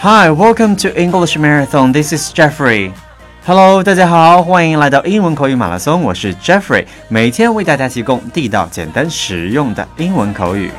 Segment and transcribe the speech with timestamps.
[0.00, 1.92] Hi, welcome to English Marathon.
[1.92, 2.92] This is Jeffrey.
[3.44, 6.02] Hello，大家好，欢迎来到英文口语马拉松。
[6.02, 10.70] 我是 Jeffrey，每天为大家提供地道、简单、实用的英文口语。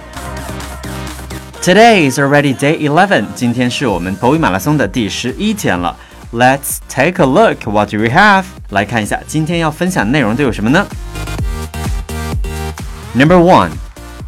[1.62, 3.26] Today is already day eleven.
[3.36, 5.96] 今天是我们口语马拉松的第十一天了。
[6.34, 7.70] Let's take a look.
[7.70, 8.46] What do we have?
[8.70, 10.88] 来看一下今天要分享的内容都有什么呢？
[13.14, 13.72] Number one,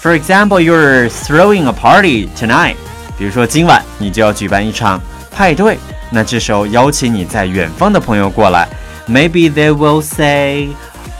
[0.00, 2.76] For example, you're throwing a party tonight.
[3.18, 5.78] 比如说今晚你就要举办一场派对，
[6.10, 8.68] 那这时候邀请你在远方的朋友过来，
[9.08, 10.68] Maybe they will say,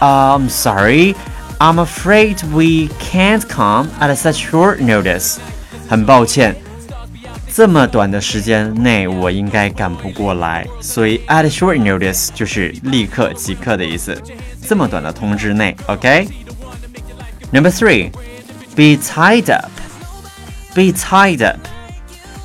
[0.00, 1.15] uh, "I'm sorry,
[1.59, 5.37] I'm afraid we can't come at such short notice."
[5.88, 6.56] 很抱歉，
[7.59, 14.18] 这么短的时间内我应该赶不过来，所以 at short notice 就是立刻即刻的意思。
[14.66, 18.12] 这么短的通知内，OK？Number three。
[18.78, 19.69] Be tied up.
[20.74, 21.59] Be tied up.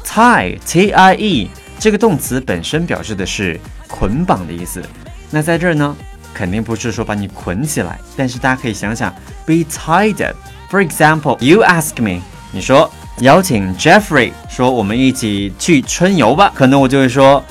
[0.05, 1.49] Tie, T-I-E
[1.79, 4.83] 这个动词本身表示的是捆绑的意思。
[5.31, 5.97] 那在这儿呢，
[6.35, 9.15] 肯定不是说把你捆起来，但是大家可以想想
[9.47, 10.37] ，be tied up.
[10.69, 12.21] For example, you ask me，
[12.51, 17.43] 你说邀请 Jeffrey 说我们一起去春游吧，可能我就会说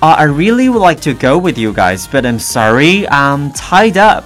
[0.00, 4.24] ，I really would like to go with you guys, but I'm sorry, I'm tied up.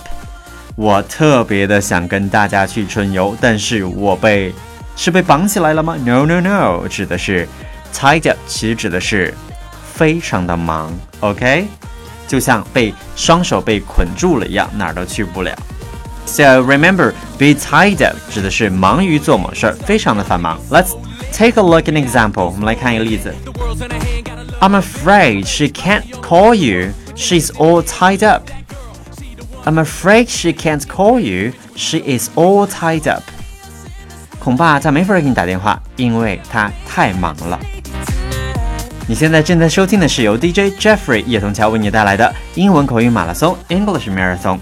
[0.75, 4.55] 我特别的想跟大家去春游，但是我被
[4.97, 7.47] 是被绑起来了吗？No No No，指的是
[7.95, 9.35] tied up，其实指的是
[9.95, 11.67] 非常的忙，OK，
[12.27, 15.55] 就像被双手被捆住了一样，哪儿都去不了。
[16.26, 20.60] So remember, be tied up 指的是忙于做某事儿，非常的繁忙。
[20.70, 20.96] Let's
[21.34, 23.34] take a look at an example，我们来看一个例子。
[24.62, 26.92] I'm afraid she can't call you.
[27.16, 28.50] She's all tied up.
[29.66, 31.54] I'm afraid she can't call you.
[31.76, 33.24] She is all tied up.
[34.40, 37.60] 恐怕她没法给你打电话，因为她太忙了。
[39.08, 44.58] 你现在正在收听的是由 DJ Jeffrey 叶童桥为你带来的英文口语马拉松 English Marathon。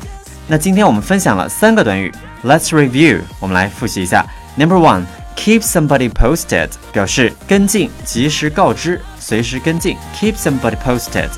[0.47, 2.12] 那今天我们分享了三个短语
[2.44, 4.27] ，Let's review，我们来复习一下。
[4.56, 9.97] Number one, keep somebody posted，表示跟进，及时告知，随时跟进。
[10.15, 11.31] Keep somebody posted.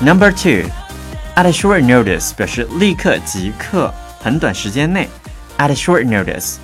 [0.00, 0.68] Number two.
[1.34, 3.92] At a short notice 表示立刻即刻，
[4.22, 5.08] 很短时间内。
[5.56, 6.56] At a short notice.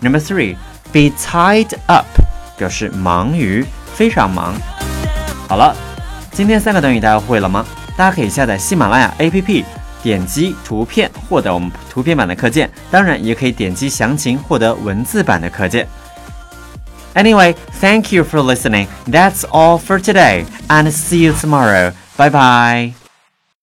[0.00, 0.56] Number three,
[0.92, 2.06] be tied up
[2.56, 4.54] 表示忙于，非常忙。
[5.48, 5.74] 好了，
[6.30, 7.66] 今天三个短语大家会了吗？
[7.96, 9.64] 大家可以下载喜马拉雅 APP，
[10.03, 15.87] 点击图片获得我们图片版的课件，当然也可以点击详情获得文字版的课件。
[17.15, 18.87] Anyway, thank you for listening.
[19.07, 21.91] That's all for today, and see you tomorrow.
[22.15, 23.02] Bye bye.